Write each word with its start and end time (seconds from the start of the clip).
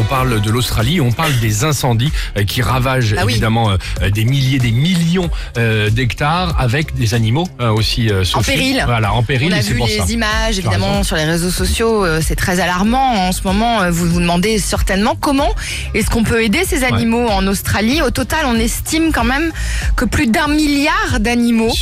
On 0.00 0.04
parle 0.04 0.40
de 0.40 0.50
l'Australie, 0.50 1.00
on 1.00 1.12
parle 1.12 1.38
des 1.40 1.62
incendies 1.64 2.10
euh, 2.38 2.44
qui 2.44 2.62
ravagent 2.62 3.14
Bah 3.14 3.22
oui. 3.26 3.32
évidemment 3.34 3.70
euh, 3.70 4.10
des 4.10 4.24
milliers, 4.24 4.58
des 4.58 4.70
millions 4.72 5.28
euh, 5.58 5.90
d'hectares 5.90 6.58
avec 6.58 6.94
des 6.94 7.12
animaux 7.12 7.46
euh, 7.60 7.68
aussi. 7.70 8.08
euh, 8.10 8.24
Sophie. 8.24 8.52
péril. 8.52 8.82
Voilà, 8.86 9.12
en 9.12 9.22
péril. 9.22 9.52
On 9.54 9.56
a 9.58 9.60
vu 9.60 9.74
pour 9.76 9.86
les 9.86 9.98
ça. 9.98 10.04
images, 10.06 10.58
évidemment, 10.58 11.02
sur 11.04 11.16
les 11.16 11.24
réseaux 11.24 11.50
sociaux. 11.50 12.04
euh, 12.04 12.20
C'est 12.24 12.34
très 12.34 12.60
alarmant. 12.60 13.28
En 13.28 13.32
ce 13.32 13.42
moment, 13.44 13.82
euh, 13.82 13.90
vous 13.90 14.06
vous 14.06 14.20
demandez 14.20 14.58
certainement 14.58 15.14
comment 15.20 15.50
est-ce 15.94 16.08
qu'on 16.08 16.24
peut 16.24 16.42
aider 16.42 16.64
ces 16.64 16.82
animaux 16.82 17.28
en 17.28 17.46
Australie. 17.46 18.00
Au 18.02 18.10
total, 18.10 18.46
on 18.46 18.54
estime 18.56 19.12
quand 19.12 19.24
même 19.24 19.52
que 19.96 20.06
plus 20.06 20.26
d'un 20.28 20.48
milliard 20.48 21.20
d'animaux 21.20 21.72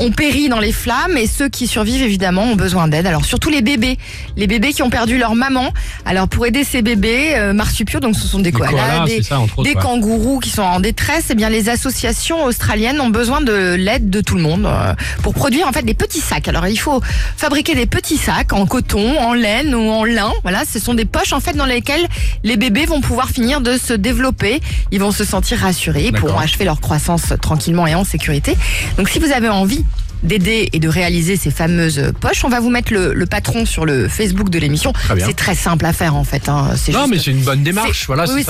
ont 0.00 0.10
péri 0.10 0.48
dans 0.48 0.58
les 0.60 0.72
flammes 0.72 1.16
et 1.16 1.26
ceux 1.28 1.48
qui 1.48 1.68
survivent, 1.68 2.02
évidemment, 2.02 2.42
ont 2.42 2.56
besoin 2.56 2.88
d'aide. 2.88 3.06
Alors, 3.06 3.24
surtout 3.24 3.50
les 3.50 3.62
bébés. 3.62 3.98
Les 4.36 4.48
bébés 4.48 4.72
qui 4.72 4.82
ont 4.82 4.90
perdu 4.90 5.16
leur 5.16 5.36
maman. 5.36 5.72
Alors, 6.04 6.28
pour 6.28 6.44
aider 6.46 6.64
ces 6.64 6.82
bébés 6.82 7.34
euh, 7.36 7.51
marsupiaux, 7.52 8.00
donc 8.00 8.16
ce 8.16 8.26
sont 8.26 8.38
des 8.38 8.50
Des 8.50 8.58
koalas, 8.58 8.70
koalas, 8.72 9.04
des, 9.06 9.22
ça, 9.22 9.40
autres, 9.40 9.62
des 9.62 9.70
ouais. 9.70 9.82
kangourous 9.82 10.38
qui 10.40 10.50
sont 10.50 10.62
en 10.62 10.80
détresse, 10.80 11.26
eh 11.30 11.34
bien, 11.34 11.48
les 11.48 11.68
associations 11.68 12.44
australiennes 12.44 13.00
ont 13.00 13.10
besoin 13.10 13.40
de 13.40 13.74
l'aide 13.74 14.10
de 14.10 14.20
tout 14.20 14.34
le 14.34 14.42
monde 14.42 14.66
euh, 14.66 14.94
pour 15.22 15.34
produire 15.34 15.66
en 15.66 15.72
fait 15.72 15.82
des 15.82 15.94
petits 15.94 16.20
sacs. 16.20 16.48
Alors 16.48 16.66
il 16.66 16.76
faut 16.76 17.00
fabriquer 17.36 17.74
des 17.74 17.86
petits 17.86 18.16
sacs 18.16 18.52
en 18.52 18.66
coton, 18.66 19.18
en 19.18 19.34
laine 19.34 19.74
ou 19.74 19.90
en 19.90 20.04
lin. 20.04 20.32
Voilà, 20.42 20.62
ce 20.70 20.78
sont 20.78 20.94
des 20.94 21.04
poches 21.04 21.32
en 21.32 21.40
fait 21.40 21.54
dans 21.54 21.66
lesquelles 21.66 22.06
les 22.44 22.56
bébés 22.56 22.86
vont 22.86 23.00
pouvoir 23.00 23.28
finir 23.28 23.60
de 23.60 23.76
se 23.76 23.92
développer. 23.92 24.60
Ils 24.90 25.00
vont 25.00 25.12
se 25.12 25.24
sentir 25.24 25.58
rassurés, 25.58 26.06
ils 26.06 26.12
pourront 26.12 26.38
achever 26.38 26.64
leur 26.64 26.80
croissance 26.80 27.32
tranquillement 27.40 27.86
et 27.86 27.94
en 27.94 28.04
sécurité. 28.04 28.56
Donc 28.96 29.08
si 29.08 29.18
vous 29.18 29.32
avez 29.32 29.48
envie 29.48 29.84
d'aider 30.22 30.68
et 30.72 30.78
de 30.78 30.88
réaliser 30.88 31.36
ces 31.36 31.50
fameuses 31.50 32.12
poches, 32.20 32.44
on 32.44 32.48
va 32.48 32.60
vous 32.60 32.70
mettre 32.70 32.92
le, 32.92 33.12
le 33.12 33.26
patron 33.26 33.66
sur 33.66 33.84
le 33.84 34.08
Facebook 34.08 34.50
de 34.50 34.58
l'émission. 34.58 34.92
C'est 35.26 35.36
très 35.36 35.54
simple 35.54 35.84
à 35.86 35.92
faire 35.92 36.14
en 36.16 36.24
fait. 36.24 36.48
hein. 36.48 36.68
Non, 36.92 37.00
juste- 37.02 37.10
mais 37.10 37.18
c'est 37.18 37.30
une 37.30 37.42
bonne 37.42 37.62
démarche. 37.62 38.00
c'est- 38.00 38.06
Voilà, 38.06 38.24
oui, 38.32 38.44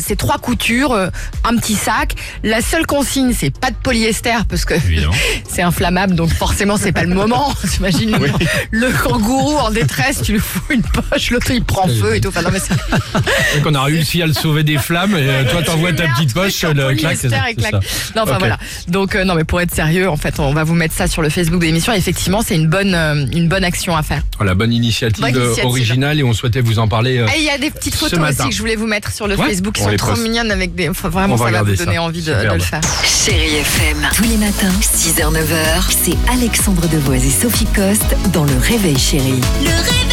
c'est 0.00 0.16
trois 0.16 0.38
coutures, 0.38 0.92
euh, 0.92 1.08
un 1.44 1.56
petit 1.56 1.74
sac. 1.74 2.14
La 2.44 2.60
seule 2.60 2.86
consigne, 2.86 3.32
c'est 3.36 3.56
pas 3.56 3.70
de 3.70 3.76
polyester 3.76 4.32
parce 4.48 4.64
que 4.64 4.74
c'est 5.48 5.62
inflammable, 5.62 6.14
donc 6.14 6.30
forcément 6.32 6.76
c'est 6.76 6.92
pas 6.92 7.02
le 7.04 7.14
moment. 7.14 7.54
T'imagines 7.70 8.10
le, 8.18 8.28
le 8.70 8.90
kangourou 9.02 9.56
en 9.58 9.70
détresse, 9.70 10.22
tu 10.22 10.32
lui 10.32 10.40
fous 10.40 10.60
une 10.70 10.82
poche, 10.82 11.30
l'autre 11.30 11.50
il 11.50 11.64
prend 11.64 11.88
feu 11.88 12.16
et 12.16 12.20
tout. 12.20 12.28
Enfin, 12.28 12.42
non, 12.42 12.50
mais 12.52 12.60
on 13.66 13.74
a 13.74 13.82
réussi 13.84 14.22
à 14.22 14.26
le 14.26 14.32
sauver 14.32 14.62
des 14.64 14.78
flammes 14.78 15.16
et 15.16 15.28
euh, 15.28 15.50
toi 15.50 15.62
t'envoies 15.62 15.92
ta 15.92 16.08
petite 16.08 16.34
poche, 16.34 16.62
le 16.62 16.74
ça. 17.70 17.80
Non, 18.16 18.22
enfin 18.22 18.38
voilà. 18.38 18.58
Donc 18.88 19.14
euh, 19.14 19.24
non, 19.24 19.34
mais 19.34 19.44
pour 19.44 19.60
être 19.60 19.74
sérieux, 19.74 20.08
en 20.08 20.16
fait, 20.16 20.38
on 20.40 20.52
va 20.52 20.64
vous 20.64 20.74
mettre 20.74 20.89
ça 20.92 21.06
sur 21.06 21.22
le 21.22 21.28
Facebook 21.28 21.60
de 21.60 21.66
l'émission. 21.66 21.92
Effectivement, 21.92 22.42
c'est 22.46 22.54
une 22.56 22.68
bonne, 22.68 22.94
euh, 22.94 23.26
une 23.32 23.48
bonne 23.48 23.64
action 23.64 23.96
à 23.96 24.02
faire. 24.02 24.22
Voilà, 24.36 24.54
bonne 24.54 24.72
initiative, 24.72 25.20
Bonne 25.22 25.34
initiative. 25.34 25.64
originale 25.66 26.18
et 26.20 26.22
on 26.22 26.32
souhaitait 26.32 26.60
vous 26.60 26.78
en 26.78 26.88
parler. 26.88 27.18
euh, 27.18 27.26
Et 27.34 27.38
il 27.38 27.44
y 27.44 27.50
a 27.50 27.58
des 27.58 27.70
petites 27.70 27.94
photos 27.94 28.18
matin. 28.18 28.44
aussi 28.44 28.50
que 28.50 28.54
je 28.54 28.60
voulais 28.60 28.76
vous 28.76 28.86
mettre 28.86 29.12
sur 29.12 29.26
le 29.28 29.36
Ouais, 29.36 29.48
Facebook 29.48 29.74
qui 29.74 29.82
on 29.82 29.90
sont 29.90 29.96
trop 29.96 30.10
poste. 30.10 30.22
mignonnes 30.22 30.50
avec 30.50 30.74
des. 30.74 30.88
Enfin, 30.88 31.08
vraiment, 31.08 31.36
va 31.36 31.46
ça 31.46 31.50
va 31.52 31.62
vous 31.62 31.74
donner 31.76 31.94
ça. 31.96 32.02
envie 32.02 32.22
de, 32.22 32.32
le 32.32 32.58
faire. 32.60 32.80
Chérie 33.04 33.56
FM. 33.56 34.08
Tous 34.14 34.22
les 34.24 34.36
matins, 34.36 34.72
6h, 34.80 35.32
9h, 35.32 35.82
c'est 36.04 36.16
Alexandre 36.32 36.86
Devoise 36.88 37.24
et 37.24 37.30
Sophie 37.30 37.66
Coste 37.74 38.16
dans 38.32 38.44
Le 38.44 38.56
Réveil 38.58 38.98
Chérie. 38.98 39.40
Le 39.62 39.68
réveil, 39.70 40.09